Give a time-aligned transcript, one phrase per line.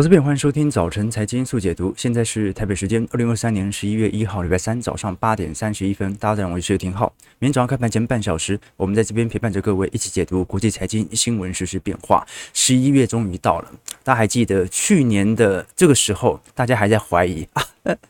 [0.00, 1.92] 我是边，欢迎收听早晨财经速解读。
[1.94, 6.14] 现在是台北时间二零二三年十一月一号礼拜三早上八点三十一分。
[6.14, 7.12] 大家好，我是廷浩。
[7.38, 12.26] 明天早上开盘前半小时，我们在这边陪伴着各位一起解读国际财经新闻实时变化。
[12.54, 13.70] 十一月终于到了，
[14.02, 17.62] 大家还记得去年的这个时候，大家还在怀疑 啊，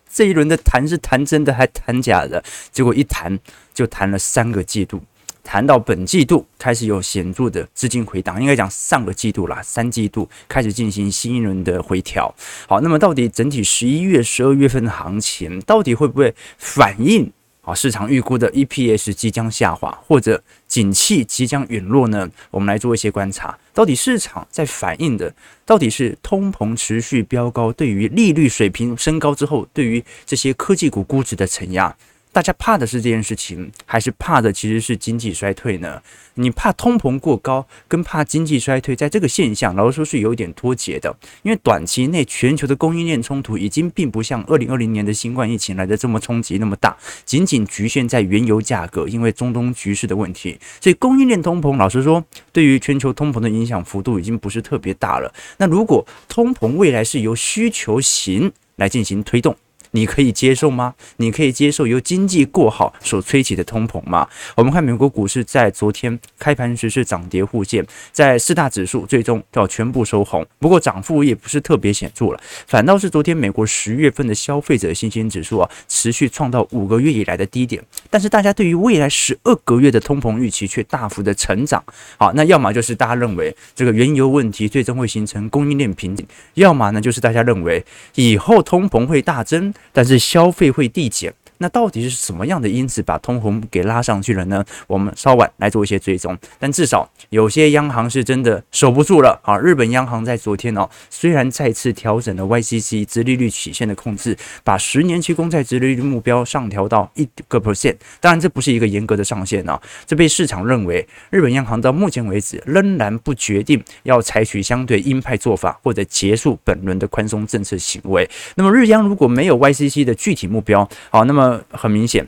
[0.08, 2.40] 这一轮的谈是谈真的还谈假的？
[2.70, 3.36] 结果一谈
[3.74, 5.02] 就谈了三个季度。
[5.50, 12.32] 谈到本季度开始有显著的资金回档，应该讲上个季度啦，三季度开始进行新一轮的回调。
[12.68, 17.28] 好，那么到底整体十一月、十二月份的行情到底会不会反映
[17.62, 22.30] 啊市场预估的 EPS 即将下滑，或者景气即将陨落呢？
[22.52, 25.34] 我们来做一些观察，到底市场在反映的
[25.66, 31.96] 到底是通膨持续飙高，对于利率水平升高之后，对于这些科技股估值的承压。
[32.32, 36.00] 大家怕的是这件事情，还是怕的其实是经济衰退呢？
[36.34, 41.14] 你怕通膨过高，跟怕经济衰退，在这个现象，老实说是有一点脱节的。
[41.42, 55.34] 因为短期内全球的供应链冲突已经并不像二零二零年的新冠疫情来的这么冲击那么大，仅仅局限在原油价格，因为中东局势的问题，所以供应链通膨，老实说，对于全球通膨的影响幅度已经不是特别大了。
[55.56, 59.56] 那如果通膨未来是由需求型来进行推动，
[59.92, 60.94] 你可以接受吗？
[61.16, 64.28] 你可以接受由经济过好所吹起的通膨吗？
[64.56, 81.82] 我们看美国股市在昨天开盘时是涨跌互见，在四大指数最终要全部收红，不过涨幅也不是特别显著了，反倒是昨天美国十月份的消费者信心指数啊，持续创造五个月以来的低点，但是大家对于未来十二个月的通膨预期却大幅的成长。
[82.16, 86.24] 好，那要么就是大家认为这个原油问题最终会形成供应链瓶颈，
[86.54, 89.72] 要么呢就是大家认为以后通膨会大增。
[89.92, 91.34] 但是消费会递减。
[91.62, 94.64] 那到底是什么样的因子把通膨给拉上去了呢？
[94.86, 99.58] 我们稍晚来做一些追踪，但至少有些央行是真的守不住了啊！
[99.58, 118.26] 日本央行在昨天哦，虽然再次调整了 YCC 直利率曲线的控制，把十年期公债直利率目标上调到一个 percent，当然这不是一个严格的上限啊，这被市场认为日本央行到目前为止仍然不决定要采取相对鹰派做法或者结束本轮的宽松政策行为。
[118.54, 121.49] 那么日央如果没有 YCC 的具体目标，好，那么。
[121.70, 122.26] 很明显，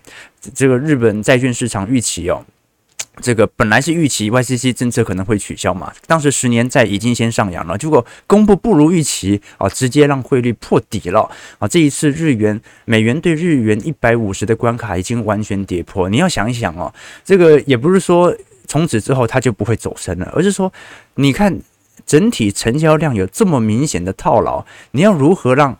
[0.54, 2.44] 这个日本债券市场预期哦，
[3.20, 11.68] 这个本来是预期 YCC 政策可能会取消嘛，当时十年债已经先上扬了，结果公布不如预期啊，直接让汇率破底了啊！
[11.68, 18.34] 这一次日元美元对日元一百五十的关卡已经完全跌破，你要想一想哦，这个也不是说
[18.66, 20.72] 从此之后它就不会走升了，而是说
[21.16, 21.60] 你看
[22.06, 25.76] 整体成交量有这么明显的套牢，你要如何让？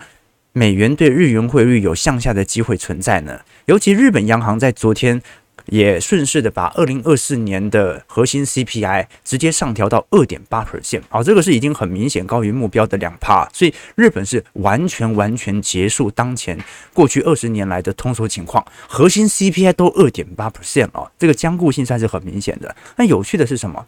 [0.52, 3.40] 美元对日元汇率有向下的机会存在呢？
[3.66, 5.22] 尤其日本央行在昨天
[5.66, 16.58] 也顺势的把二零二四年的核心 CPI 直接上调到二点八 percent，啊，这个是已经很明显高于目标的两趴，所以日本是完全完全结束当前
[16.92, 22.74] 过去二十年来的通缩情况，核心 CPI 都二点八 percent 啊，这个僵固性算是很明显的。
[22.96, 23.86] 那有趣的是什么？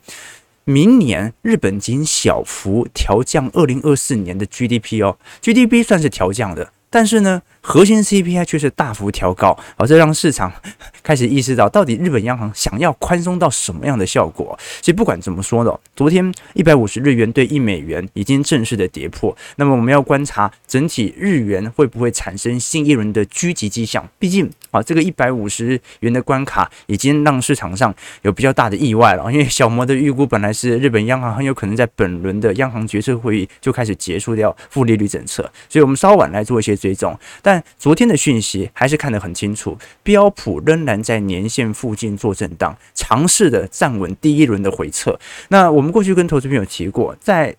[0.64, 10.52] 明年日本仅小幅调降二零二四年的 GDP 哦，GDP 算是调降的，但是呢，核心 CPI 却是大幅调高，而这让市场
[11.02, 14.56] 开始意识到，到底日本央行想要宽松到什么样的效果？
[14.82, 19.34] 其实不管怎么说呢，昨天一百五十日元兑一美元已经正式的跌破。
[19.56, 24.06] 那么我们要观察整体日元会不会产生新一轮的狙击迹象？
[24.18, 29.32] 毕竟啊，这个一百五十元的关卡已经让市场上有比较大的意外了。
[29.32, 37.53] 因为小摩的预估本来是日本央行很有可能在本轮的央行决策会议就开始结束掉负利率政策，所以我们稍晚来做一些追踪，但。
[37.54, 45.16] 但昨天的讯息还是看得很清楚，标普仍然在年线附近做震荡，尝试的站稳第一轮的回撤。
[45.50, 47.54] 那我们过去跟投资朋友提过，在。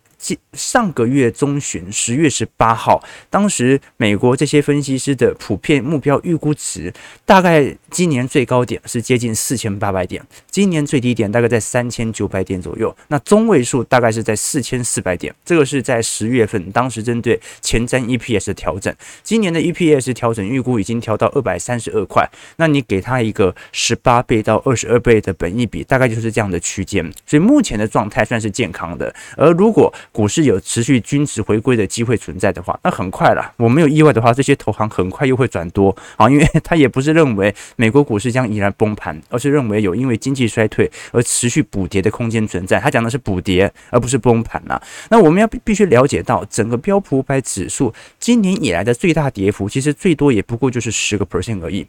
[0.54, 6.94] 上个月中旬，十月十八号，当时美国这些分析师的普遍目标预估值，
[7.26, 33.52] 大概今年最高点是接近四千八百点，今年最低点大概在三千九百点左右，那中位数大概是在四千四百点，这个是在十月份，当时针对前瞻 EPS 的调整，今年的 EPS 调整预估已经调到二百三十二块，那你给它一个十八倍到二十二倍的本益比，大概就是这样的区间，所以目前的状态算是健康的，而如果股市有持续均值回归的机会存在的话，那很快了。
[33.58, 42.80] 我没有意外的话，这些投行很快又会转多啊，因为他也不是认为美国股市将依然崩盘，而是认为有因为经济衰退而持续补跌的空间存在。
[42.80, 44.82] 他讲的是补跌，而不是崩盘了。
[45.10, 51.86] 那我们要必须了解到，整个标普五百指数今年以来的最大跌幅，其实最多也不过就是十个 percent 而已。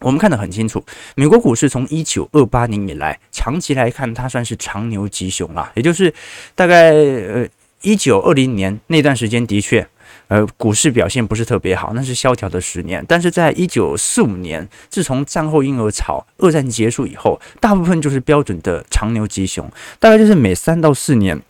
[0.00, 6.12] 我们看得很清楚，美国股市从一九二八年以来，长期来看，它算是长牛吉熊了，也就是
[6.54, 7.46] 大概呃
[7.82, 9.86] 一九二零年那段时间的确。
[10.26, 13.04] 呃，股市表现不是特别好，那是萧条的十年。
[13.08, 19.68] 但是在一九四五年，自从战后婴儿潮、二战结束以后，大部分就是标准的长牛吉熊，
[19.98, 21.40] 大概就是每三到四年。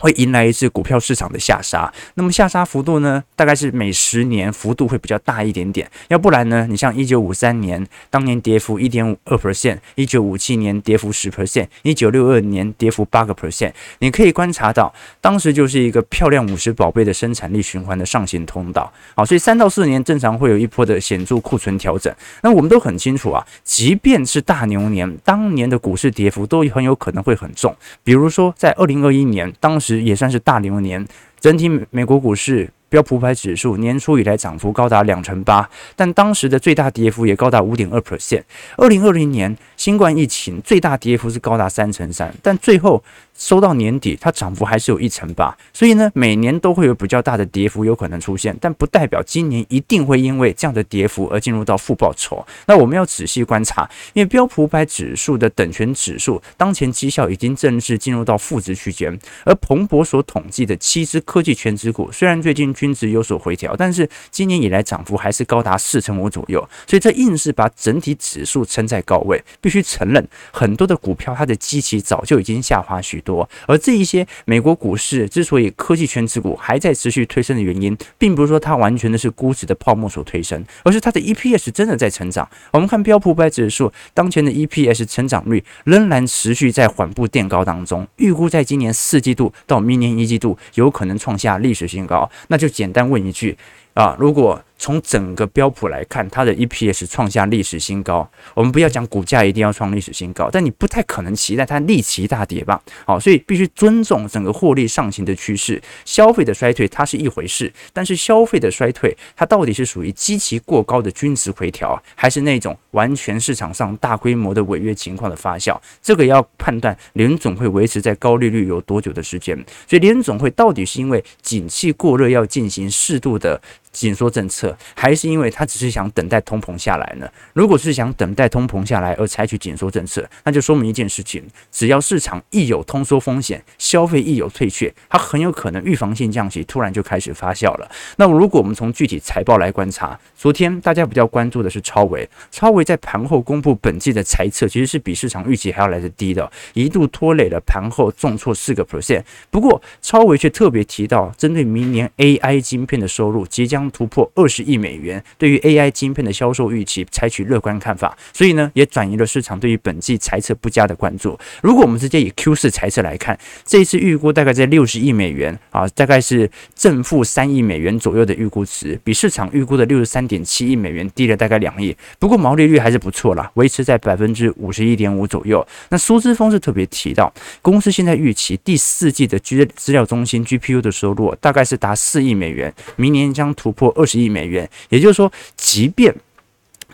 [0.00, 22.12] 会迎来一次股票市场的下杀，那么下杀幅度呢，大概是每十年幅度会比较大一点点，要不然呢，你像一九五三年当年跌幅一点五二 percent，一九五七年跌幅十 percent，一九六二年跌幅八个 percent，你可以观察到，当时就是一个漂亮五十宝贝的生产力循环的上行通道，好，所以三到四年正常会有一波的显著库存调整，
[22.42, 29.80] 那我们都很清楚啊，即便是大牛年，当年的股市跌幅都很有可能会很重，比如说在二零二一年当。
[29.84, 31.06] 时也算是大牛年，
[31.38, 38.42] 整体美国股市标普五百指数年初以来涨幅高达两成八，但当时的最大跌幅也高达五点二 percent。
[38.76, 43.02] 二零二零年新冠疫情最大跌幅是高达三成三，但最后。
[43.36, 52.44] 收到年底，它涨幅还是有一成八，所以呢，每年都会有比较大的跌幅有可能出现，但不代表今年一定会因为这样的跌幅而进入到负报酬。
[52.66, 69.42] 那我们要仔细观察，因为标普五百指数的等权指数当前绩效已经正式进入到负值区间，而彭博所统计的七只科技权值股虽然最近均值有所回调，但是今年以来涨幅还是高达四成五左右，所以这硬是把整体指数撑在高位。
[69.60, 82.48] 必须承认，很多的股票它的基期早就已经下滑许多，而这一些美国股市之所以科技权值股还在持续推升的原因，并不是说它完全的是估值的泡沫所推升，而是它的 EPS 真的在成长。
[82.70, 92.30] 我们看标普五百指数当前的 EPS 成长率仍然持续在缓步垫高当中，预估在今年四季度到明年一季度有可能创下历史新高。
[92.48, 93.56] 那就简单问一句
[93.94, 98.28] 啊，如果从整个标普来看，它的 EPS 创下历史新高。
[98.54, 102.80] 我们不要讲股价一定要创历史新高，但你不太可能期待它立即大跌吧？
[103.06, 105.80] 好，所以必须尊重整个获利上行的趋势。
[106.04, 115.78] 消费的衰退它是一回事，但是消费的衰退它到底是属于基期过高的均值回调，还是那种完全市场上大规模的违约情况的发酵？
[116.02, 119.56] 这个要判断联总会维持在高利率有多久的时间。
[119.88, 123.60] 所以联总会到底是因为景气过热要进行适度的
[123.94, 124.76] 紧缩政策？
[124.94, 127.26] 还是因为他只是想等待通膨下来呢？
[127.54, 137.88] 如果是想等待通膨下来而采取紧缩政策，那就说明一件事情：只要市场一有通缩风险，消费一有退却，它很有可能预防性降息突然就开始发酵了。
[138.16, 149.22] 那，如果我们从具体财报来观察，昨天大家比较关注的是超维，超维在盘后公布本季的财测，其实是比市场预期还要来得低的，一度拖累了盘后重挫四个 percent。
[149.50, 161.38] 不过，超维却特别提到，针对明年 AI 晶片的收入即将突破二十亿美元，对于 AI 晶片的销售预期采取乐观看法，所以呢，也转移了市场对于本季财测不佳的关注。
[161.62, 171.96] 如果我们直接以 Q 四财测来看，这一次预估大概在六十亿美元啊，大概是正负三亿美元左右的预估值，比市场预估的六十三点七亿美元低了大概两亿。
[172.18, 175.66] 不过毛利率还是不错啦，维持在百分之五十一点五左右。
[175.90, 177.32] 那苏之峰是特别提到，
[177.62, 184.68] 公司现在预期第四季的资料中心 GPU 的收入大概是达四亿美元，明年将突破二十亿美元。
[184.88, 186.14] 也就是说，即便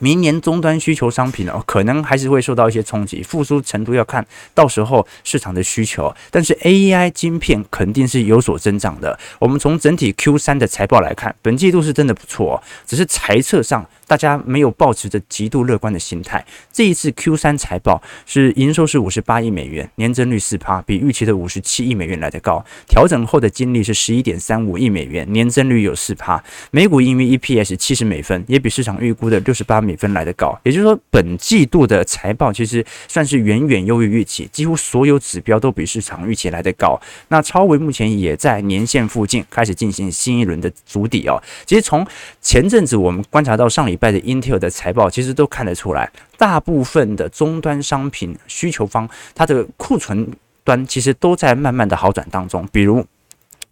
[0.01, 6.13] 明年终端需求商品哦，可能还是会受到一些冲击，复苏程度要看到时候市场的需求。
[6.31, 9.19] 但是 AI 晶片肯定是有所增长的。
[9.39, 13.87] 我们从整体 Q 三的财报来看，本季度是真的不错，只是财测上。
[14.11, 16.45] 大家没有抱持着极度乐观的心态。
[16.73, 22.61] 这一次 Q 三财报是营收是五十八亿美元，年增率四趴，比预期的五十七亿美元来得高。
[22.89, 26.43] 调整后的净利是十一点三五亿美元，年增率有四趴。
[26.73, 30.59] 每股盈余 EPS 七十美分，也比市场预估的六十八美分来得高。
[30.65, 37.01] 也就是说，本季度的财报其实算是远远优于预期，几乎所有指标都比市场预期来得高。
[37.29, 41.41] 那超微目前也在年线附近开始进行新一轮的筑底哦。
[41.65, 42.05] 其实从
[42.41, 44.00] 前阵子我们观察到上礼。
[44.01, 50.33] 拜的 Intel 的财报其实都看得出来，大部分的终端商品需求方，它的库存
[50.65, 52.67] 端其实都在慢慢的好转当中。
[52.73, 53.07] 比如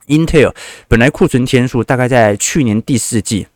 [0.07, 0.55] Intel
[0.87, 3.47] 本来库存天数大概在去年第四季。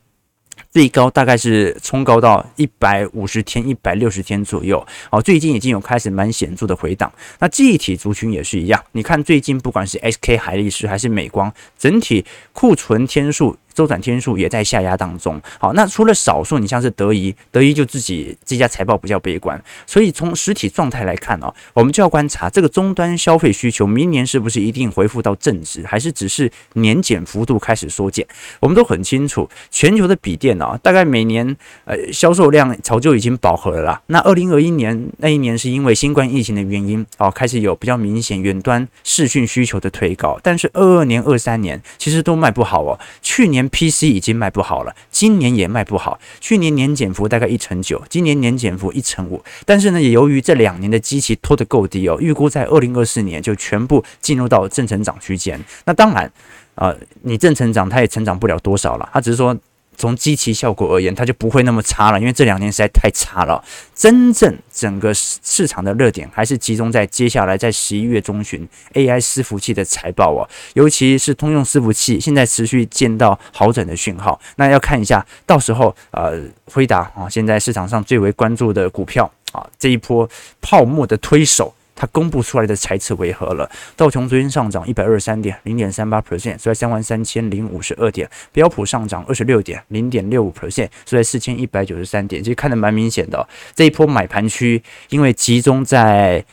[0.71, 7.13] 最高大概是冲高到一百五十天、一百六十天左右，哦，最近已经有开始蛮显著的回档。
[7.41, 12.25] 那记忆体族群也是一样，你看最近不管是 SK 海力士还是美光，整体
[12.55, 15.41] 库存天数周转天数也在下压当中。
[15.59, 28.27] 好，那除了少数，你像是德仪，德仪就自己这家财报比较悲观，所以从实体状态来看哦，我们就要观察这个终端消费需求明年是不是一定恢复到正值，还是只是年减幅度开始缩减？
[28.61, 34.03] 我们都很清楚，全球的笔电啊，大概每年呃销售量早就已经饱和了啦。
[34.07, 42.99] 那二零二一年那一年是因为新冠疫情的原因，哦，开始有比较明显远端视讯需求的推高，但是二二年、二三年其实都卖不好哦。
[43.21, 46.19] 去年 PC 已经卖不好了，今年也卖不好。
[46.41, 49.43] 去年年减幅大概一成九，今年年减幅一成五。
[49.65, 55.61] 但是呢，也由于这两年的机器拖得够低哦，预估在二零二四年就全部进入到正成长区间。
[55.85, 56.33] 那当然，
[56.75, 59.57] 呃，你正成长它也成长不了多少了，它只是说。
[60.03, 63.63] 从基期效果而言，它就不会那么差了，因为这两年实在太差了。
[63.95, 70.43] 真正整个市场的热点还是集中在接下来在十一月中旬 AI 伺服器的财报哦，
[70.75, 74.41] 尤其是通用伺服器现在持续见到好转的讯号。
[74.57, 80.29] 那要看一下，到时候呃，辉达啊，现在市场上最为关注的股票啊，这一波
[80.61, 81.73] 泡沫的推手。
[81.95, 83.71] 它公布出来的财测为何了？
[83.97, 88.29] 道琼昨天上涨一百二十三点，零点三八 percent，收在三万三千零五十二点。
[88.51, 92.43] 标普上涨二十六点，零点六五 percent，收在四千一百九十三点。
[92.43, 96.45] 其实看得蛮明显的，这一波买盘区，因为集中在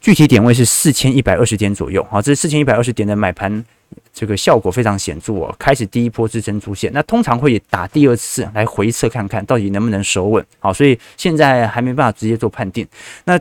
[0.00, 2.04] 具体点位是四千一百二十点左右。
[2.10, 3.64] 好，这四千一百二十点的买盘，
[4.12, 5.54] 这个效果非常显著哦。
[5.58, 10.44] 开始第一波支撑出现，那通常会打第二次来回测看看到底能不能守稳。
[10.58, 12.86] 好，所以现在还没办法直接做判定。
[13.24, 13.38] 那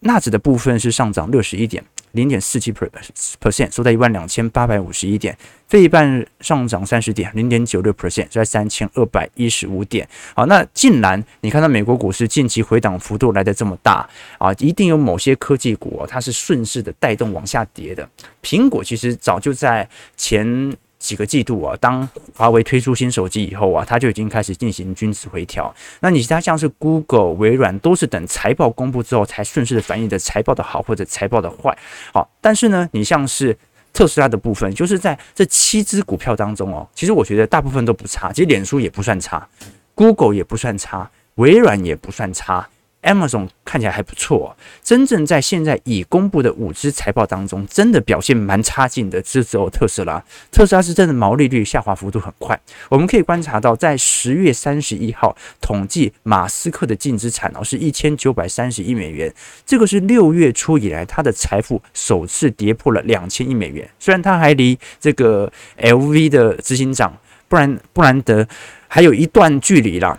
[0.00, 5.36] 纳指的部分是上涨六十一点，零点四七 percent，收在一万两千八百五十一点。
[5.68, 10.08] 费半上涨三十点，零点九六 percent，收在三千二百一十五点。
[10.34, 18.08] 好，那竟然你看到美国股市近期回档幅度来的这么大啊，一定有某些科技股哦，它是顺势的带动往下跌的。
[18.42, 20.76] 苹果其实早就在前。
[20.98, 25.74] 几个季度啊，当华为推出新手机以后啊，它就已经开始进行均值回调。
[26.00, 31.76] 那你其他像是 Google、微软，都是等财报公布之后才顺势的反映的财报的好或者财报的坏。
[32.12, 33.56] 好，但是呢，你像是
[33.92, 39.46] 特斯拉的部分，就是在这七只股票当中哦，其实我觉得大部分都不差，其实脸书也不算差
[39.94, 42.68] ，Google 也不算差，微软也不算差。
[43.06, 50.22] Amazon 看起来还不错，真正在现在已公布的五支财报当中，真的表现蛮差劲的，只有特斯拉。
[50.50, 52.60] 特斯拉是真的毛利率下滑幅度很快。
[52.88, 59.32] 我们可以观察到，在十月三十一号统计，马斯克的净资产哦是一千九百三十亿美元，
[59.64, 63.88] 这个是六月初以来他的财富首次跌破了两千亿美元。
[64.00, 68.46] 虽然他还离这个 LV 的执行长布兰布兰德
[68.88, 70.18] 还有一段距离啦，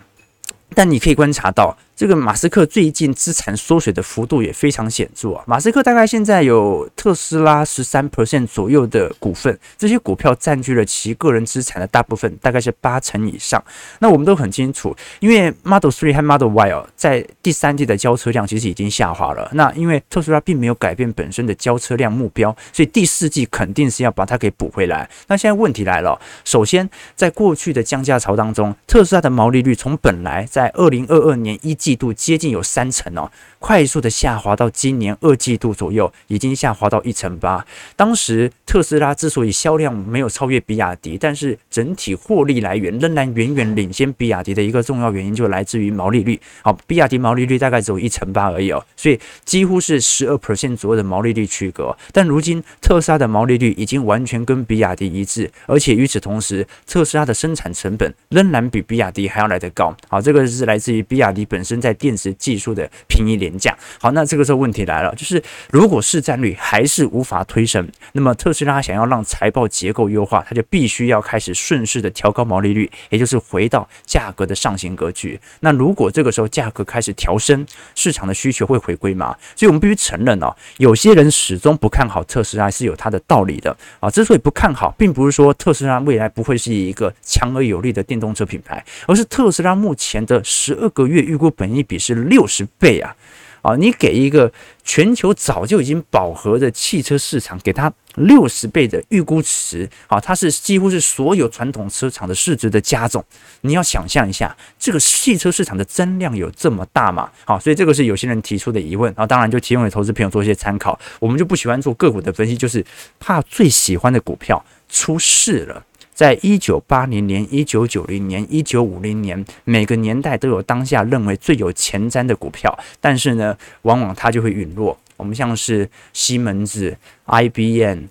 [0.74, 1.78] 但你可以观察到。
[1.98, 5.44] 这个马斯克最近资产缩水的幅度也非常显著啊！
[5.48, 13.62] 马斯克大概现在有特斯拉十三 percent 左右的股份，这些股票占据了其个人资产的大部分，大概是八成以上。
[13.98, 19.50] 那我们都很清楚，因为 Model 3和 Model Y，在第三季的交车量其实已经下滑了。
[19.56, 25.10] 那因为特斯拉并没有改变本身的交车量目标，所以第四季肯定是要把它给补回来。
[25.26, 37.66] 那现在问题来了，首先在过去的降价潮当中，特斯拉的毛利率从本来在二零二二年一季度接近有三成哦，快速的下滑到今年二季度左右，已经下滑到一成八。
[37.96, 46.40] 当时特斯拉之所以销量没有超越比亚迪，但是整体获利来源仍然远远领先比亚迪的一个重要原因，就来自于毛利率。
[46.62, 51.96] 好，比亚迪毛利率大概只有一成八而已哦，所以几乎是十二 percent 左右的毛利率区隔。
[52.12, 59.96] 但如今特斯拉的毛利率已经完全跟比亚迪一致，而且与此同时，特斯拉的生产成本仍然比比亚迪还要来得高。
[60.10, 61.78] 好，这个是来自于比亚迪本身。
[61.78, 75.40] 在电池技术的平移廉价，好，那这个时候问题来了，就是如果市占率还是无法推升，那么特斯拉想要让财报结构优化，它就必须要开始顺势的调高毛利率，也就是回到价格的上行格局。
[75.62, 79.36] 那如果这个时候价格开始调升，市场的需求会回归吗？
[79.56, 84.10] 所以我们必须承认哦，有些人始终不看好特斯拉是有它的道理的啊。
[84.10, 93.16] 之所以不看好，并不是说特斯拉未来不会是一个强而有力的电动车品牌，而是特斯拉目前的十二个月预估本益比是六十倍啊！
[93.62, 94.52] 啊，你给一个
[94.84, 103.24] 全球早就已经饱和的汽车市场，给它六十倍的预估值，啊，它是几乎是所有传统车厂的市值的加总。
[103.62, 107.30] 你要想象一下，这个汽车市场的增量有这么大吗？
[107.46, 110.98] 好，所以这个是有些人提出的疑问，啊，当然就提供给投资朋友做一些参考。
[111.20, 112.86] 我们就不喜欢做个股的分析，就是
[113.20, 115.84] 怕最喜欢的股票出事了。
[116.18, 124.98] 在一九八零年、一九九零年、一九五零年，每个年代都有当下认为最有前瞻的股票，但是呢，往往它就会陨落。
[125.16, 126.98] 我们像是西门子、
[127.28, 128.06] IBM、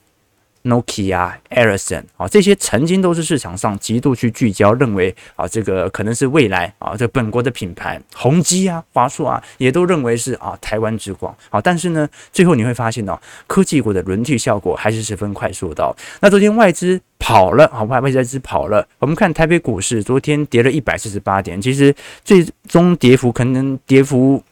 [0.67, 11.35] Nokia、Ericsson 啊，这些曾经都是市场上极度去聚焦，认为啊，这个可能是未来啊，这本国的品牌，宏基啊、华硕啊，也都认为是啊台湾之光。
[11.49, 15.97] 好，但是呢，最后你会发现呢，科技股的轮替效果还是十分快速的。
[16.21, 18.87] 那昨天外资跑了，好，外资跑了。
[18.99, 21.95] 我们看台北股市，昨天跌了一百四十八点，其实
[22.25, 24.43] 最终跌幅可能跌幅。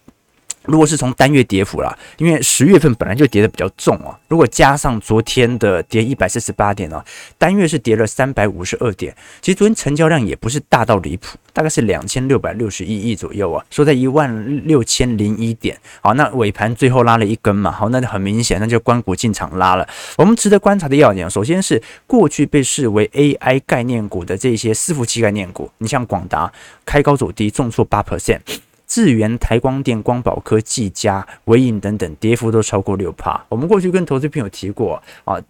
[0.64, 7.04] 如果是从单月跌幅啦，因为十月份本来就跌得比较重啊，如果加上昨天的跌一百四十八点啊，
[7.36, 9.14] 单月是跌了三百五十二点。
[9.40, 15.78] 其实昨天成交量也不是大到离谱，大概是两千六百六十一亿左右啊，收在一万六千零一点。
[16.00, 19.86] 好，那尾盘最后拉了一根嘛，好，那就很明显，那就关谷进场拉了。
[20.16, 26.50] 我们值得观察的要点，首先是过去被视为 AI 概念股的这些伺服器概念股，你像广达
[26.86, 28.40] 开高走低，重挫八 percent。
[28.86, 33.44] 智源、台光电、光宝科、技嘉、微影等等，跌幅都超过六趴。
[33.48, 35.40] 我们过去跟投资朋友提过啊，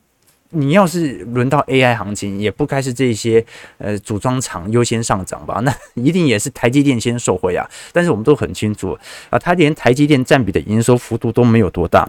[0.51, 3.45] 你要是轮到 AI 行情，也不该是这些
[3.79, 5.61] 呃组装厂优先上涨吧？
[5.67, 7.69] 那一定也是台积电先受惠啊。
[7.93, 8.97] 但是我们都很清楚
[9.31, 12.09] 啊，它连台积电占比的营收幅度都没有多大。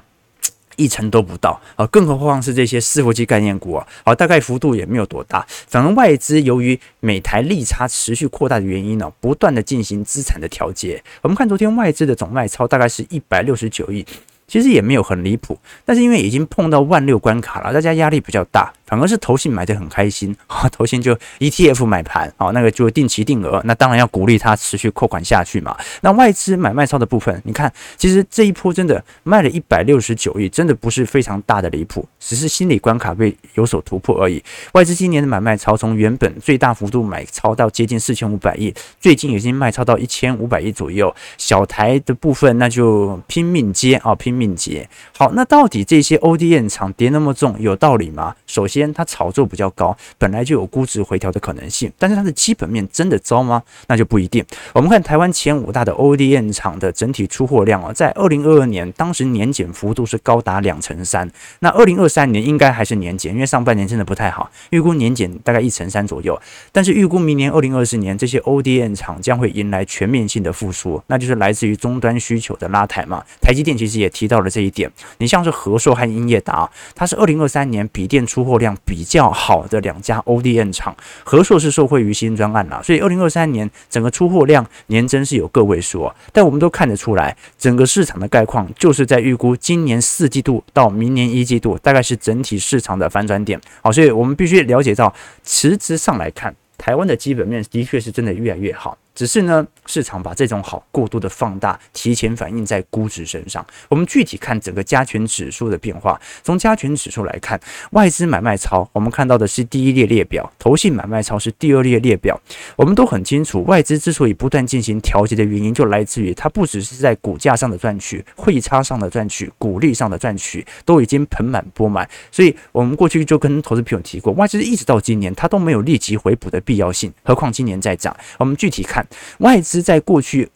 [0.76, 5.46] 一成都不到啊，更何况是这些伺服器概念股啊，好，大概幅度也没有多大。
[5.48, 11.04] 反而外资由于美台利差持续扩大的原因呢，不断的进行资产的调节。
[11.22, 14.06] 我们看昨天外资的总卖超大概是一百六十九亿。
[14.48, 25.76] 其实也没有很离谱，但是因为已经碰到万六关卡了，大家压力比较大，反而是投信买的很开心 啊，投信就 ETF 买盘啊，那个就定期定额，那当然要鼓励它持续扩款下去嘛。
[26.02, 34.44] 那外资买卖超的部分，你看，其实这一波真的卖了一百六十九亿，真的不是非常大的离谱，只是心理关卡被有所突破而已。
[34.74, 41.12] 外资今年的买卖超从原本最大幅度买超到接近四千五百亿，最近已经卖超到一千五百亿左右。
[41.40, 44.36] 小台的部分那就拼命接啊，拼。
[44.36, 44.86] 命接
[45.18, 48.36] 好，那到底这些 ODM 厂跌那么重有道理吗？
[48.46, 53.62] 首先，它炒作比较高，本来就有估值回调的可能性，但是它的基本面真的糟吗？
[53.88, 54.44] 那就不一定。
[54.74, 61.30] 我们看台湾前五大的 ODM 厂的整体出货量啊，在二零二二年当时年减幅度是高达两成三，
[61.60, 66.42] 那二零二三年应该还是年减，因为上半年真的不太好，预估年减大概一成三左右。
[66.72, 73.24] 但是预估明年二零二四年这些 ODM 厂将会迎来全面性的复苏，那就是来自于终端需求的拉抬嘛。
[73.40, 74.10] 台积电其实也。
[74.16, 80.96] 提到了这一点，你像是和硕和英业达，它是二零二三年笔电出货量量比较好的两家 ODM 厂。
[81.24, 93.60] 和硕是受惠于新专案啦，所以二零二三年整个出货量年增是有个位数，但我们都看得出来，整个市场的概况就是在预估今年四季度到明年一季度大概是整体市场的反转点。
[93.82, 98.98] 好，所以我们必须了解到，实质上来看，台湾的基本面的确是真的越来越好。
[99.16, 103.66] 只是呢，市场把这种好过度的放大，提前反映在估值身上。
[103.88, 106.20] 我们具体看整个加权指数的变化。
[106.44, 107.60] 从加权指数来看，
[107.92, 112.40] 外资买卖超，我们看到的是第一列列表；投信买卖超是第二列列表。
[112.76, 122.06] 我们都很清楚，外资之所以不断进行调节的原因，就来自于它不只是在股价上的赚取、汇差上的赚取、股利上的赚取，都已经盆满钵满。
[122.30, 128.14] 所以，我们过去就跟投资朋友提过，外资一直到今年，它都没有立即回补的必要性，何况今年在涨。
[128.38, 129.05] 我们具体看
[129.40, 130.50] 外资在过去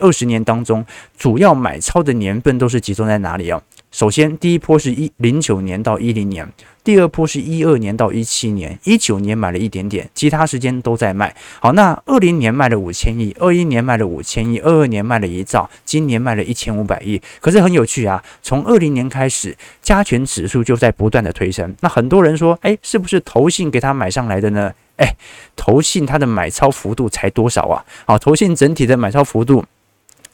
[0.00, 0.84] 二十年当中，
[1.16, 3.60] 主要买超的年份都是集中在哪里啊？
[3.90, 6.50] 首先，第一波是一零九年到一零年，
[6.84, 11.34] 第二波是一二年到一七年，一九年买了一点点，其他时间都在卖。
[11.60, 17.20] 好，那二零年卖了五千亿，二一年卖了五千亿，二二年卖了一兆，今年卖了一千五百亿。
[17.40, 21.74] 可是很有趣啊，从二零年开始，加权指数就在不断的推升。
[21.80, 24.72] 那很多人说，哎，是不是投信给他买上来的呢？
[24.96, 25.14] 哎，
[25.56, 27.84] 投信它的买超幅度才多少啊？
[28.06, 29.64] 好，投信整体的买超幅度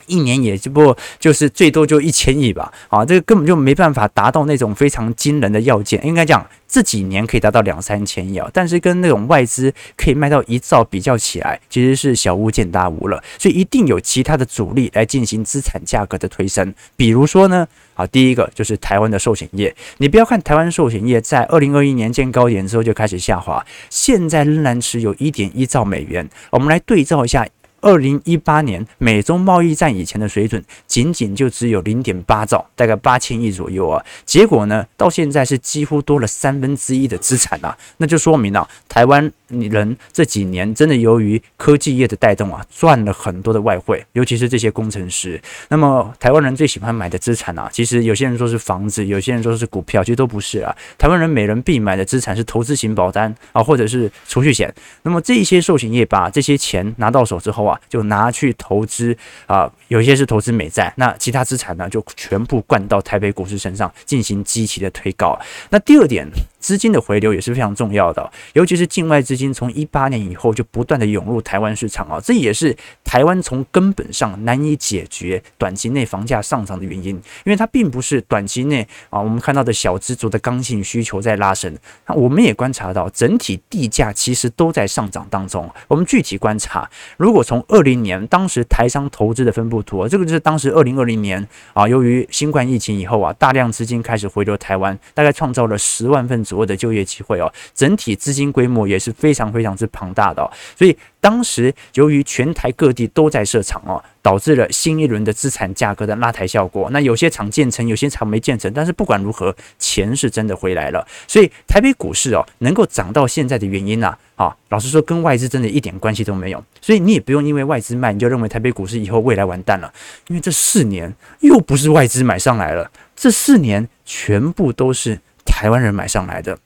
[0.08, 2.72] 一年也就不就是最多就一千亿吧？
[2.88, 6.04] 啊，这个根本就没办法达到那种非常惊人的要件。
[6.04, 13.22] 应该讲这几年可以达到两三千亿啊，但是跟那种外资可以卖到一兆比较起来，其实是小巫见大巫了。
[13.38, 17.66] 所以一定有其他的主力来进行资产价格的推升，比如说呢？
[17.94, 19.74] 啊，第一个就是台湾的寿险业。
[19.96, 26.28] 你不要看台湾寿险业在二零二一年见高点之后就开始下滑，现在仍然持有一点一兆美元。
[26.50, 27.44] 我们来对照一下。
[27.80, 34.04] 二零一八年美中贸易战以前的水准，仅仅就只有零点八兆，大概八千亿左右啊。
[34.24, 45.40] 结果呢，到现在是几乎多了三分之一的资产啊，那就说明了台湾人这几年真的由于科技业的带动啊，赚了很多的外汇，尤其是这些工程师。
[45.68, 50.74] 那么台湾人最喜欢买的资产啊，其实有些人说是房子，有些人说是股票，其实都不是啊。
[50.96, 54.74] 台湾人每人必买的资产是投资型保单啊，或者是储蓄险。
[55.02, 65.38] 那么这些寿险业把这些钱拿到手之后，就拿去投资啊，有一些是投资美债，那其他资产呢，就全部灌到台北股市身上进行积极的推高。
[65.70, 66.26] 那第二点，
[66.58, 85.70] 资金的回流也是非常重要的，尤其是境外资金从一八年以后就不断的涌入台湾市场啊，这也是台湾从根本上难以解决短期内房价上涨的原因，因为它并不是短期内啊我们看到的小资族的刚性需求在拉升，那我们也观察到整体地价其实都在上涨当中。
[85.86, 106.88] 我们具体观察，如果从二零年当时台商投资的分布图，这个就是当时二零二零年啊，由于新冠疫情以后啊，大量资金开始回流台湾，大概创造了十万份所谓的就业机会哦，整体资金规模也是非常非常之庞大的哦，所以当时由于全台各地都在设厂哦，导致了新一轮的资产价格的拉抬效果。
[106.90, 111.06] 那有些厂建成，有些厂没建成，但是不管如何，钱是真的回来了。
[111.26, 116.64] 所以台北股市哦，能够涨到现在的原因呢，啊，老实说跟外资真的一点关系都没有。
[116.80, 119.92] 所以你也不用因为外资卖，你就认为台北股市以后未来完蛋了，
[120.28, 125.18] 因为这四年又不是外资买上来了，这四年全部都是
[125.58, 126.56] 台湾人买上来的。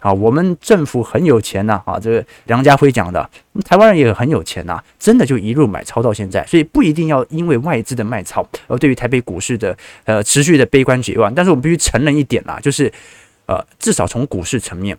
[0.00, 1.80] 啊，我们政府很有钱呐！
[1.84, 3.30] 啊，这个梁家辉讲的，
[3.64, 11.32] 台湾人也很有钱呐，真的就一路买超到现在，所以不一定要因为外资的卖超而对于台北股市的呃持续的悲观绝望。
[11.32, 12.92] 但是我们必须承认一点啦，就是
[13.46, 14.98] 呃，至少从股市层面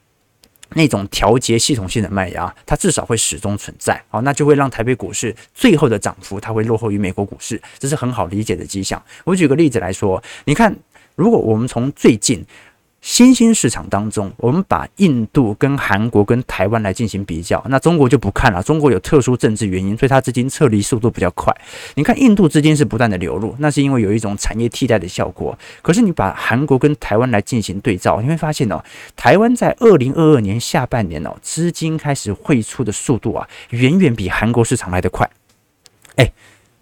[0.76, 4.02] 那种调节系统性的卖压，它至少会始终存在。
[4.08, 9.02] 好，那就会让台北股市最后的涨幅它会落后于美国股市，这是很好理解的迹象。
[9.26, 10.74] 我举个例子来说，你看，
[11.16, 12.46] 如果我们从最近。
[13.02, 18.62] 新兴市场当中，我们把印度跟韩国跟台湾来进行比较，那中国就不看了。
[18.62, 21.52] 中国有特殊政治原因，所以它资金撤离速度比较快。
[21.96, 25.58] 你看印度资金是不断的流入，那是因为有一种产业替代的效果。
[25.82, 28.80] 可是你把韩国跟台湾来进行对照，你会发现哦，
[29.16, 35.28] 台湾在二零二二年下半年哦，资金开始汇出的速度啊，远远比韩国市场来得快。
[36.18, 36.32] 哎。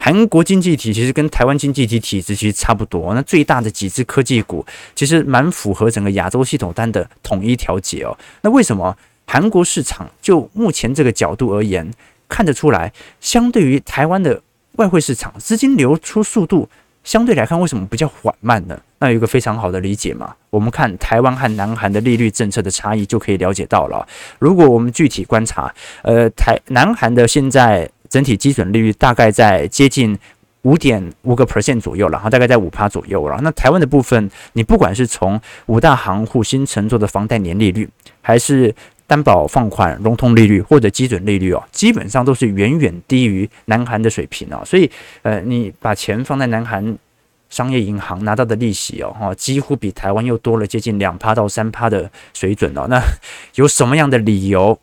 [0.02, 8.18] 韩国经济体其实跟台湾经济体体质其实差不多，那最大的几只科技股其实蛮符合整个亚洲系统单的统一调节哦。
[8.42, 11.92] 那为什么韩国市场就目前这个角度而言
[12.30, 14.42] 看得出来，相对于台湾的
[14.78, 16.70] 外汇市场资金流出速度
[17.04, 18.80] 相对来看为什么比较缓慢呢？
[19.00, 24.08] 那有一个非常好的理解嘛，我们看台湾和南韩的利率政策的差异就可以了解到了。
[24.40, 27.90] 如果我们具体观察，呃，台南韩的现在。
[28.10, 30.18] 整体基准利率大概在接近
[30.64, 33.40] 五点五个 percent 左右，然后大概在五趴左右了。
[33.42, 37.88] 那台湾的部分，你不管是从五大行户新承做的房贷年利率，
[38.22, 38.76] 还是
[39.08, 44.62] 担保放款融通利率或者基准利率哦，基本上都是远远低于南韩的水平哦。
[44.66, 44.92] 所以，
[45.22, 46.98] 呃，你把钱放在南韩
[47.50, 52.86] 商业银行拿到的利息哦，哈，几乎比台湾又多了接近两趴到三趴的水准哦。
[52.90, 53.02] 那
[53.56, 54.78] 有什么样的理由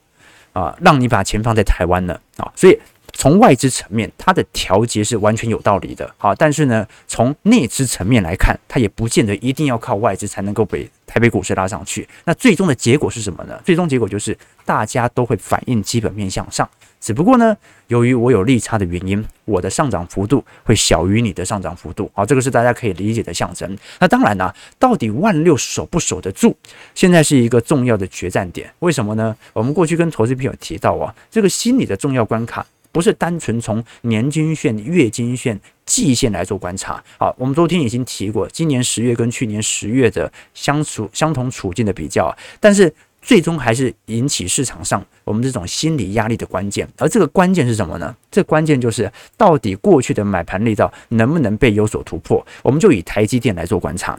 [0.55, 2.19] 啊，让你把钱放在台湾呢？
[2.39, 2.79] 啊，所以。
[3.17, 12.07] 从外资层面，它的调节是完全有道理的，好，但是呢，从内资层面来看，它也不见得一定要靠外资才能够被台北股市拉上去。
[12.25, 13.59] 那最终的结果是什么呢？
[13.65, 16.69] 最终结果就是大家都会反映基本面向上，
[17.01, 17.57] 只不过呢，
[17.89, 23.77] 由于我有利差的原因，我的上涨幅度会小于你的上涨幅度，好，这个是大家可以理解的象征。
[23.99, 26.55] 那当然呢，到底万六守不守得住，
[26.95, 28.71] 现在是一个重要的决战点。
[28.81, 29.35] 为什么呢？
[29.55, 32.65] 我们过去跟投资朋友提到啊，这个心理的重要关卡。
[32.97, 37.05] 不是单纯从年均线、月均线、季线来做观察。
[37.19, 46.89] 好，我们昨天已经提过，今年十月跟去年十月的相处相同处境的比较，但是最终还是引起市场上我们这种心理压力的关键。
[46.97, 48.17] 而这个关键是什么呢？
[48.31, 52.43] 这关键就是到底过去的买盘力道能不能被有所突破。
[52.63, 54.19] 我们就以台积电来做观察。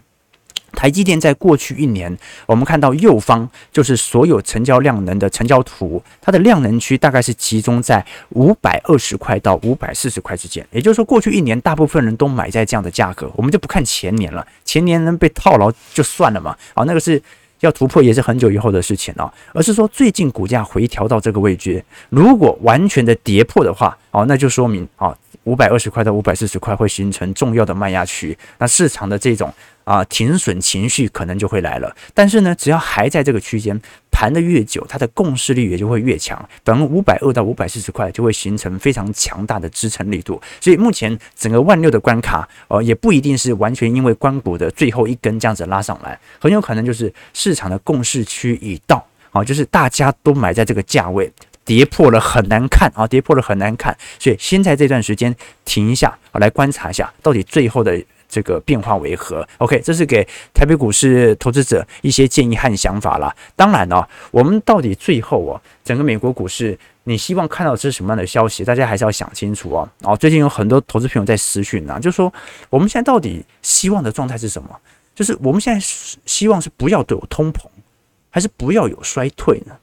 [0.74, 10.66] 台积电在过去一年，我们看到右方就是所有成交量能的成交图，它的量能区大概是集中在五百二十块到五百四十块之间。
[10.72, 16.56] 也就是说，过去一年大部分人都买在这样的价格，我们就不看前年了，前年能被套牢就算了嘛。
[16.76, 17.20] 好，那个是
[17.62, 29.52] 要突破也是很久以后的事情了，而是说最近股价回调到这个位置，如果完全的跌破的话，哦，那就说明啊，五百二十块到五百四十块会形成重要的卖压区，那市场的这种。
[29.88, 33.80] 啊，停损情绪可能就会来了，但是呢，只要还在这个区间
[34.12, 36.38] 盘的越久，它的共识力也就会越强。
[36.62, 40.42] 等五百二到五百四十块就会形成非常强大的支撑力度。
[40.60, 51.32] 所以目前整个万六的关卡，呃，也不一定是完全因为关谷的最后一根这样子拉上来，很有可能就是市场的共识区已到，啊，就是大家都买在这个价位，
[51.64, 53.98] 跌破了很难看啊，跌破了很难看。
[54.20, 57.98] 所以先在这段时间停一下，来观察一下到底最后的。
[58.38, 60.24] 这个变化为何？OK，这是给
[60.54, 63.36] 台北股市投资者一些建议和想法啦。
[63.56, 68.64] 当然呢、我们到底最后哦，整个美国股市，你希望看到这是什么样的消息？
[68.64, 69.90] 大家还是要想清楚哦。
[70.04, 72.32] 哦，最近有很多投资朋友在私讯呢，就说
[72.70, 74.70] 我们现在到底希望的状态是什么？
[75.16, 75.84] 就是我们现在
[76.28, 77.64] 希望是不要都有通膨，
[78.30, 79.76] 还是不要有衰退呢？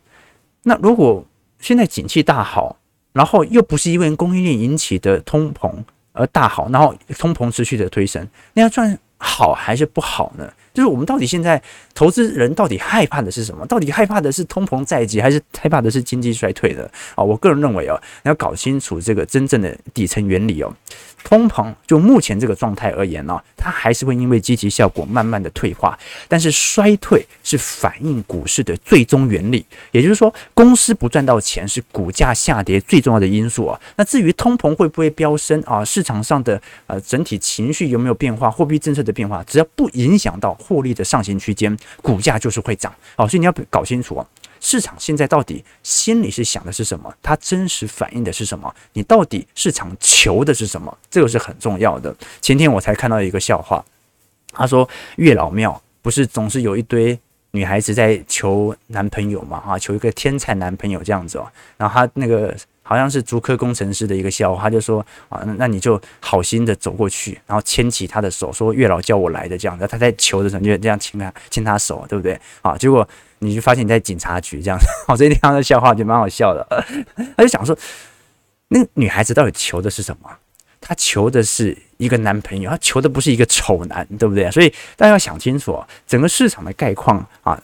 [0.62, 1.24] 那如果
[1.58, 2.76] 现在景气大好，
[3.12, 5.72] 然后又不是因为供应链引起的通膨
[6.14, 10.50] 而大好，然后通膨持续的推升，那要赚好还是不好呢？
[10.74, 11.60] 就是我们到底现在
[11.94, 13.64] 投资人到底害怕的是什么？
[13.66, 16.90] 到底害怕的是通膨在即，还是害怕的是经济衰退的？
[17.14, 20.74] 啊，我个人认为哦，你要搞清楚这个真正的底层原理哦。
[21.22, 33.80] 通膨就目前这个状态而言呢，它还是会因为积极效果慢慢的退化，但是衰退是反映股市的最终原理，也就是说，公司不赚到钱是股价下跌最重要的因素啊。
[33.96, 42.92] 那至于通膨会不会飙升啊，市场上的呃整体情绪有没有变化，货币政策的变化，只要不影响到获利的上行区间，股价就是会涨。
[43.16, 44.26] 好，所以你要搞清楚啊。
[44.60, 47.14] 市场现在到底心里是想的是什么？
[47.22, 48.74] 它真实反映的是什么？
[48.94, 50.96] 你到底市场求的是什么？
[51.10, 52.14] 这个是很重要的。
[52.40, 53.84] 前天我才看到一个笑话，
[54.52, 57.18] 他说月老庙不是总是有一堆
[57.50, 59.62] 女孩子在求男朋友嘛？
[59.66, 61.46] 啊，求一个天才男朋友这样子哦。
[61.76, 69.84] 然后他那个好像是竹科工程师的一个笑话，他就说啊，那你就好心的走过去，然后牵起他的手，说月老叫我来的这样子。
[69.88, 72.40] 他在求的时候你就这样牵他牵他手，对不对？
[72.62, 73.08] 啊，结果。
[73.40, 76.66] 你就发现你在警察局这样子， 我这地方的笑话就蛮好笑的。
[77.36, 77.76] 他就想说，
[78.68, 80.30] 那女孩子到底求的是什么？
[80.80, 84.50] 她求的是一个男朋友，她求的不是一个丑男，对不对？
[84.50, 87.60] 所以大家要想清楚，整个市场的概况啊。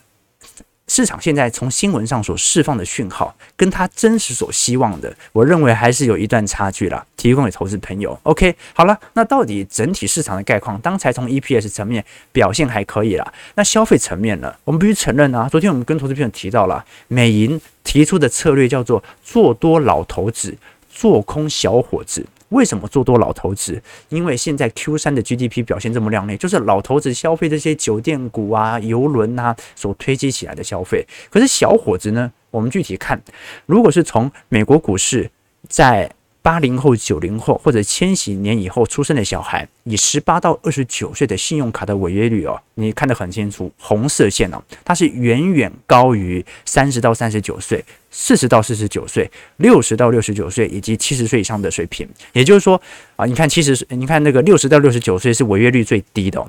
[0.91, 7.07] 市场现在从新闻上所释放的讯号，跟他真实所希望的，我认为还是有一段差距了。
[7.17, 13.33] 提供给投资朋友，OK，好了，那到底整体市场的概况，刚才从 EPS 层面表现还可以了。
[13.55, 14.53] 那消费层面呢？
[14.65, 20.59] 我们必须承认啊，昨天我们跟投资朋友提到了，美银提出的策略叫做做多老头子，
[20.91, 22.27] 做空小伙子。
[22.51, 23.83] 为什么做多老头子？
[24.11, 31.05] 因为现在 Q 三的 GDP 表现这么亮丽，就是老头子消费这些酒店股啊、游轮啊所推积起来的消费。
[31.31, 32.31] 可是小伙子呢？
[32.51, 33.21] 我们具体看，
[33.67, 35.31] 如果是从美国股市
[35.69, 36.13] 在。
[36.43, 52.09] 八零后、九零后或者千禧年以后出生的小孩，以十八到二十九岁的信用卡的违约率哦，你看得很清楚，红色线哦，它是远远高于三十到三十九岁、四十到四十九岁、六十到六十九岁以及七十岁以上的水平。
[52.33, 52.81] 也就是说
[53.17, 56.45] 啊，你看七十岁，你看那个六十到六十九岁是违约率最低的。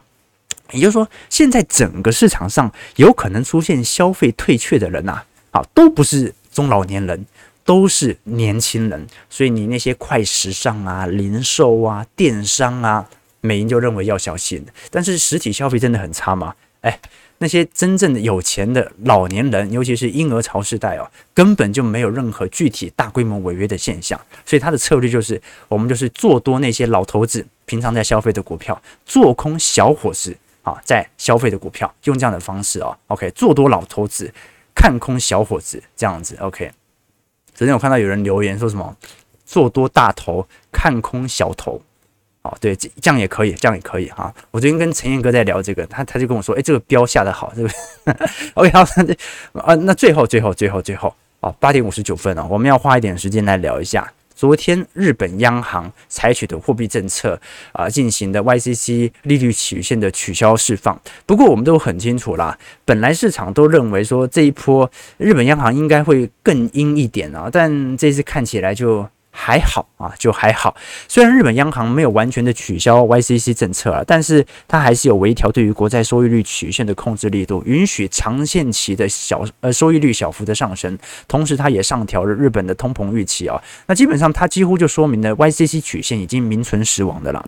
[0.72, 5.22] 也就是说，现在整个市场上有可能出现消费退却的人呐，
[5.52, 7.26] 啊，都不是中老年人。
[7.64, 13.08] 都是年轻人，所以你那些快时尚啊、零售啊、电商啊，
[13.40, 14.66] 美银就认为要小心。
[14.90, 16.56] 但是实体消费真的很差吗？
[16.82, 17.00] 哎，
[17.38, 24.20] 那些真正的有钱的老年人，尤其是婴儿潮世代哦，根本就没有任何具体大规模违约的现象。
[24.46, 34.34] 所以他的策略就是，我们就是做多那些老头子平常在消费的股票，做空小伙子啊在消费的股票，用这样的方式哦，OK，做多老头子，
[34.74, 36.72] 看空小伙子，这样子，OK。
[37.54, 38.96] 昨天我看到有人留言说什么
[39.46, 41.80] 做多大头看空小头，
[42.44, 44.34] 哦，对，这样也可以，这样也可以哈。
[44.50, 47.70] 我昨天跟陈彦哥在聊这个，他他就跟我说，哎，这个标下得好，这个
[48.56, 48.82] OK 好，
[49.62, 54.12] 啊，那最后最后最后最后啊，八点五十九分了，我们要花一点时间来聊一下。
[54.34, 57.40] 昨天日本央行采取的货币政策
[57.74, 61.00] 啊，进行的 YCC 利率曲线的取消释放。
[61.28, 69.08] 不过我们都很清楚啦，本来市场都认为说这一波日本央行应该会更鹰一点啊，但这次看起来就。
[69.32, 70.76] 还好啊，就还好。
[71.08, 80.98] 虽然日本央行没有完全的取消 YCC 政策啊，但是它还是有微调对于国债收益率曲线的控制力度，允许长线期的小呃收益率小幅的上升。
[81.28, 83.62] 同时，它也上调了日本的通膨预期啊。
[83.88, 87.44] 那基本上，它几乎就说明了 YCC 曲线已经名存实亡的了。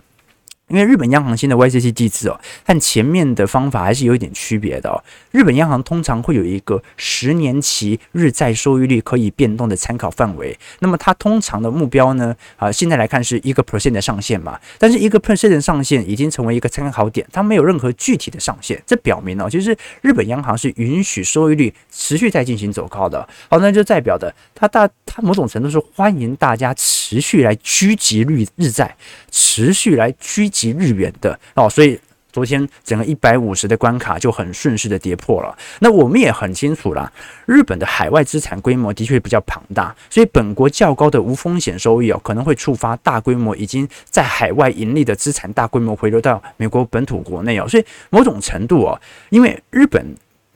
[0.68, 4.96] 因为日本央行新的 YCC 机制哦，和前面的方法还是有一点区别的哦。
[5.30, 14.58] 日本央行通常会有一个十年期日债收益率可以变动的参考范围，那么它通常的目标呢，啊，现在来看是一个 percent 的上限嘛。
[14.78, 18.82] 但是一个 percent 的上限已经成为一个参考点，它没有任何具体的上限。
[18.86, 23.28] 这表明哦，其实日本央行是允许收益率持续在进行走高的。
[23.50, 28.96] 好，那就代表的它大它某种程度是欢迎大家持续来狙击率日债，
[29.30, 30.53] 持续来狙。
[30.54, 31.98] 及日元的哦，所以
[32.32, 35.56] 昨天整个一百五十的关卡就很顺势的跌破了。
[35.80, 37.12] 那我们也很清楚啦，
[37.46, 47.68] 日本的海外资产规模的确比较庞大，所以本国较高的无风险收益哦，可能会触发大规模已经在海外盈利的资产大规模回流到美国本土国内哦。
[47.68, 50.04] 所以某种程度哦，因为日本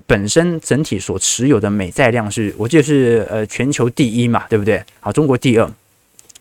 [0.07, 4.83] 本身整体所持有的美债量是，我记得是呃全球第一嘛，对不对？
[5.01, 5.71] 好，中国第二。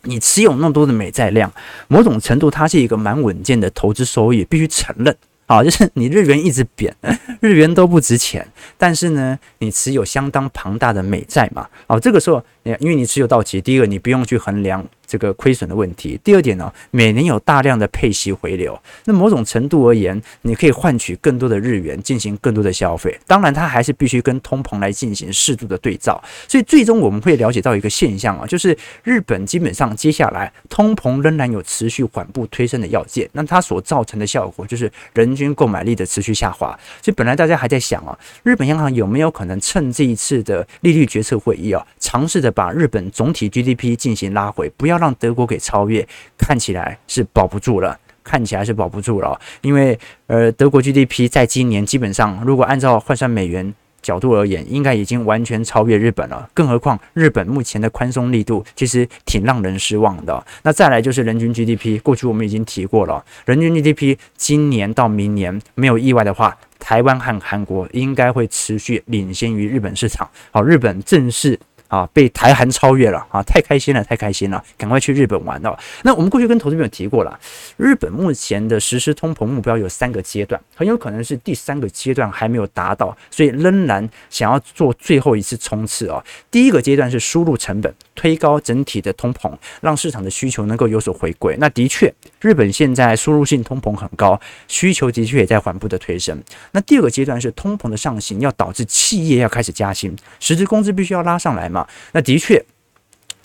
[0.07, 1.51] 你持有那么多的美债量，
[1.87, 5.15] 某种程度它是一个蛮稳健的投资收益，必须承认。
[5.45, 6.93] 好， 就是你日元一直贬，
[7.39, 8.45] 日元都不值钱，
[8.77, 12.43] 但是呢，你持有相当庞大的美债嘛，好，这个时候，
[12.79, 14.85] 因为你持有到期，第一个你不用去衡量。
[15.07, 16.19] 这个亏损的问题。
[16.21, 23.17] 第二点呢，每年有大量的配息回流，那某种程度而言，你可以换取更多的日元进行更多的消费。
[23.25, 26.21] 当然，它还是必须跟通膨来进行适度的对照。
[26.45, 33.29] 所以，最终我们会了解到一个现象啊，就是日本基本上接下来通膨仍然有持续缓步推升的要件。
[33.31, 36.77] 那它所造成的效果就是人均购买力的持续下滑。
[37.01, 44.97] 所以，本来大家还在想啊，日本央行有没有可能趁这一次的利率决策会议啊，尝试着把日本总体 GDP 进行拉回，不要。
[44.97, 46.07] 让德国给超越，
[46.39, 56.49] 看起来是保不住了，看起来是保不住了，因为呃，德国 GDP 在今年基本上，如果按照换算美元角度而言，应该已经完全超越日本了。
[56.55, 60.43] 更何况日本目前的宽松力度其实挺让人失望的。
[60.63, 70.27] 那再来就是人均 GDP，过去我们已经提过了，人均 GDP 今年到明年没有意外的话，台湾和韩国应该会持续领先于日本市场。
[70.49, 71.59] 好，日本正式。
[71.87, 73.41] 啊，被台韩超越了啊！
[73.43, 75.77] 太开心了，太开心了，赶快去日本玩哦。
[76.03, 77.39] 那我们过去跟投资朋友提过了，
[77.77, 86.23] 日本目前的实施通膨目标有三个阶段，很有可能是第三个阶段还没有达到，所以仍然想要做最后一次冲刺哦。
[86.51, 89.49] 第一个阶段是输入成本，推高整体的通膨，
[89.79, 91.55] 让市场的需求能够有所回归。
[91.59, 96.37] 那的确，日本现在输入性通膨很高，需求的确也在缓步的推升。
[96.71, 101.87] 那第二个阶段是通膨的上行，要导致企业要开始加薪，实质工资必须要拉上来嘛。
[102.11, 102.61] 那的确，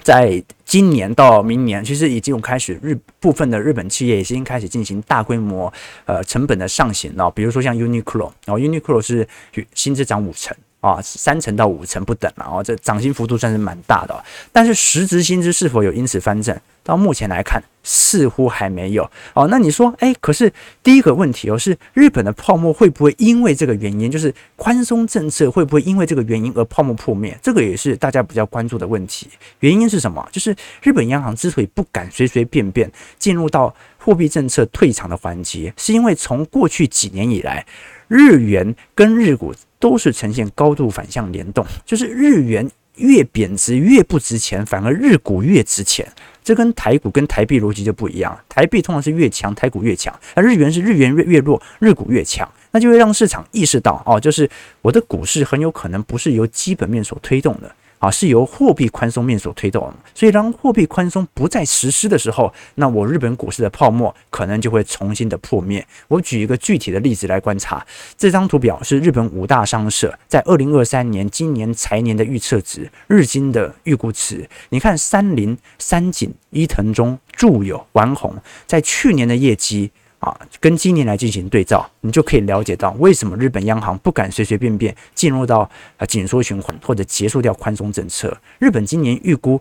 [0.03, 5.73] 在今年到明年，其实已经有开始日部分的日本企业已经开始进行大规模
[6.07, 7.31] 呃成本的上行了。
[7.31, 9.29] 比如说像 Uniqlo，然后 Uniqlo 是
[9.75, 14.25] 薪资涨五成啊，三成到五成不等了啊，这涨薪幅度算是蛮大的。
[14.51, 16.55] 但是实质薪资是否有因此翻正？
[16.85, 19.47] 到目前来看，似乎还没有哦。
[19.49, 27.39] 那你说，哎，可是第一个问题哦，是日本的泡沫会不会因为这个原因，就是宽松政策会不会因为这个原因而泡沫破灭？
[27.41, 29.29] 这个也是大家比较关注的问题。
[29.61, 30.29] 原因是什么？
[30.33, 37.65] 就是日本央行之所以不敢随随便便进入到货币政策退场的环节，是因为从过去几年以来，
[38.09, 46.07] 日元跟日股都是呈现高度反向联动，就是日元越贬值越不值钱，反而日股越值钱。
[46.45, 54.49] 这跟台股跟台币逻辑就不一样，台币通常是越强，台股越强，而日元是日元越越弱，日股越强，那就会让市场意识到，哦，就是
[54.83, 57.75] 我的股市很有可能不是由基本面所推动的。
[58.03, 65.87] 啊，是由货币宽松面所推动，所以当货币宽松不再实施的时候，那我日本股市的泡沫可能就会重新的破灭。
[66.09, 67.87] 我举一个具体的例子来观察，
[68.19, 74.51] 这张图表是日本五大商社在二零二三年今年财年的预测值，日经的预估值。
[74.71, 78.35] 你看三菱、三井、伊藤忠、住友、丸红
[78.67, 79.93] 在去年的业绩。
[80.23, 88.41] 啊，跟今年来进行对照，你就可以了解到为什么日本央行不敢随随便便进入到啊紧缩循环或者结束掉宽松政策。
[88.61, 89.61] 日本今年预估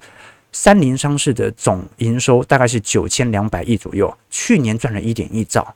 [0.52, 5.74] 三菱商事的总营收大概是九千两百亿左右，去年赚了一点一兆。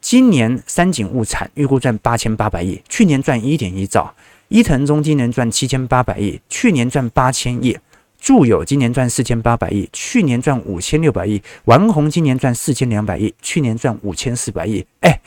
[0.00, 4.14] 今年三井物产预估赚八千八百亿，去年赚一点一兆。
[4.46, 7.76] 伊藤忠今年赚七千八百亿，去年赚八千亿。
[8.20, 14.84] 住友今年赚四千八百亿，去年赚五千六百亿；王红今年赚四千两百亿，去年赚五千四百亿。
[15.00, 15.20] 哎，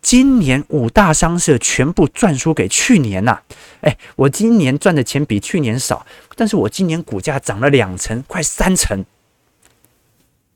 [0.00, 3.40] 今年五大商社全部赚输给去年呐！
[3.80, 9.04] 哎，我今年赚的钱比去年少，但是我今年股价涨了两成，快三成。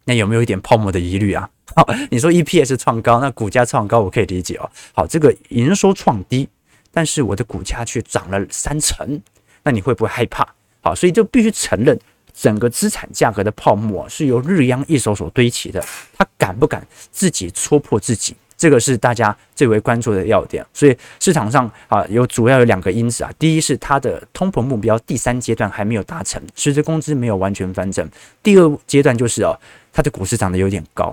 [0.05, 1.51] 那有没有一点泡沫的疑虑啊？
[1.75, 4.71] 好，你说 EPS 创高，那股价创高，我可以理解哦。
[4.95, 6.49] 好，这个营收创低，
[6.93, 9.21] 但是我的股价却涨了三成，
[9.65, 10.47] 那你会不会害怕？
[10.83, 11.99] 好，所以就必须承认，
[12.35, 15.83] 整个资产价格的泡沫是由日央一手所堆起的。
[16.19, 18.35] 他敢不敢自己戳破自己？
[18.57, 20.65] 这个是大家最为关注的要点。
[20.73, 23.31] 所以市场上啊，有主要有两个因子啊。
[23.39, 28.09] 第一是它的通膨目标第三阶段还没有达成，实质工资没有完全翻正。
[28.43, 29.59] 第二阶段就是哦，
[29.93, 31.13] 它的股市涨得有点高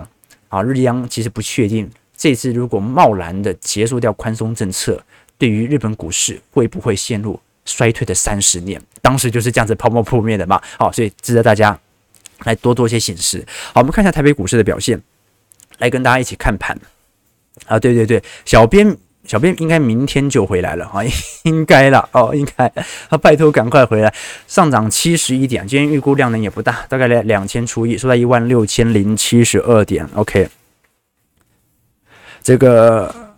[0.50, 0.62] 啊。
[0.62, 5.02] 日央其实不确定这次如果贸然的结束掉宽松政策，
[5.40, 10.60] 对于日本股市会不会陷入衰退的三十年，当时就是这样子泡沫破灭的嘛。
[10.78, 11.80] 好，所以值得大家
[12.46, 13.46] 来多多一些省思。
[13.74, 15.00] 好，我们看一下台北股市的表现，
[15.78, 16.78] 来跟大家一起看盘。
[17.68, 21.04] 啊，对对对，小编小编应该明天就回来了啊，
[21.44, 22.66] 应该了哦，应该。
[23.10, 24.14] 啊，拜托赶快回来，
[24.48, 30.10] 上涨七十一点，今天预估量能也不大，大概两两千出亿，收在一万六千零七十二点。
[30.16, 30.50] OK，
[32.42, 33.29] 这个。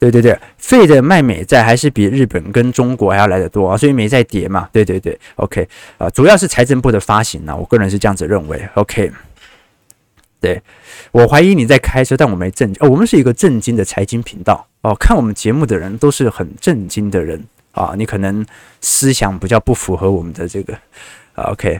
[0.00, 4.66] 对对对，费的卖美债还是比日本跟中国还要来得多啊，所以美债跌嘛。
[4.72, 8.66] 对对对，OK 啊，主要是财政部的发行呢，我个人是这样子认为。
[8.74, 9.12] OK，
[10.40, 10.60] 对，
[11.12, 12.82] 我怀疑你在开车，但我没震惊。
[12.82, 17.92] 哦，我们是一个震惊的财经频道哦，看我们节目的人都是很震惊的人啊。
[17.94, 18.44] 你可能
[18.80, 20.74] 思想比较不符合我们的这个。
[21.34, 21.78] OK，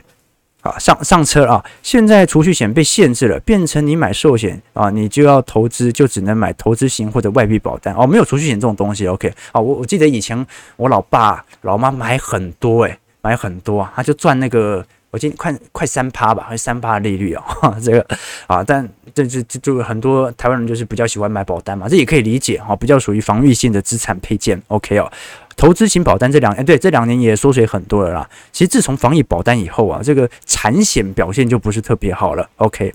[0.61, 1.63] 啊，上上车啊。
[1.83, 8.07] 现在储蓄险被限制了，变成你买寿险啊，你就要投资，就只能买投资型或者外币保单哦。
[8.07, 9.05] 没有储蓄险这种东西。
[9.07, 10.45] OK，啊，我我记得以前
[10.77, 14.85] 我老爸老妈买很多诶、买很多啊，他就赚那个。
[15.11, 17.43] 我今天快快三趴吧，还是三趴利率哦，
[17.83, 18.05] 这个
[18.47, 24.61] 啊，但这这这就很多台湾人就是比较喜欢买保单嘛，这也可以理解哈，比较属于防御性的资产配件。
[24.69, 25.11] OK 哦，
[25.57, 28.29] 投资型保单这两哎对，这两年也缩水很多了啦。
[28.53, 32.49] 其实自从防疫保单以后啊，这个产险表现就不是特别好了。
[32.55, 32.93] OK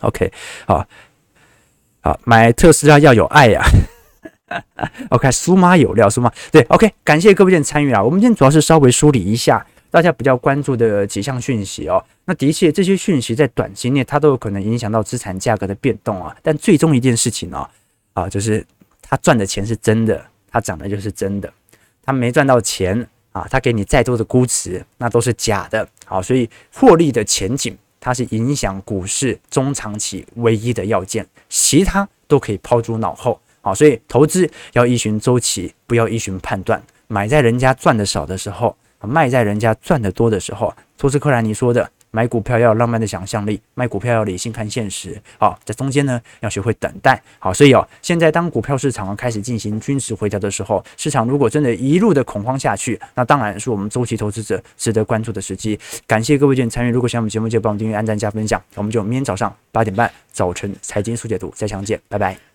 [0.00, 0.32] OK
[0.66, 0.86] 好，
[2.00, 3.68] 好买特斯拉要有爱呀、啊。
[5.10, 9.64] OK 苏妈有料，苏妈对 OK，感谢各位的参与啊，我们今天主要是稍微梳理一下。
[9.90, 16.34] 大家比较关注的几项讯息哦，那的确这些讯息在短期内它都有可能影响到资产价格的变动啊。
[16.42, 17.68] 但最终一件事情呢，
[18.12, 18.64] 啊，就是
[19.02, 21.52] 他赚的钱是真的，他涨的就是真的。
[22.02, 25.86] 他没赚到钱啊，他给你再多的估值，那都是假的。
[26.06, 33.38] 好，所以获利的前景它是影响股市中长期唯一的要件，其他都可以抛诸脑后。
[33.60, 38.74] 好，所以投资要依循周期，不要依循判断，买在人家赚的少的时候。
[39.06, 45.20] 卖在人家赚得多的时候，托斯克兰尼说的，买股票要有浪漫的想象力，卖股票要理性看现实。
[45.38, 47.20] 好，在中间呢，要学会等待。
[47.38, 55.78] 好，所以哦，现在当股票市场开始进行均值回调的时候，市场如果真的一路的恐慌下去，那当然是我们周期投资者值得关注的时机。
[56.06, 58.60] 感谢各位的参与，如果喜欢我们节目，就帮我们订阅、按赞、加分享。
[58.74, 62.49] 我们就明天早上八点半早晨财经速解读再相见，拜拜。